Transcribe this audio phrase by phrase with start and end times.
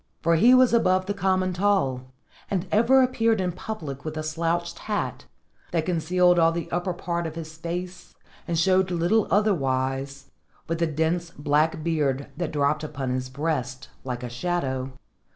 [0.23, 2.11] For he was above the common tall,
[2.49, 5.25] and ever appeared in public with a slouched hat,
[5.71, 8.15] that concealed all the upper part of his face
[8.47, 10.31] and showed little otherwise
[10.65, 14.91] but the dense black beard that dropped upon his breast like a shadow.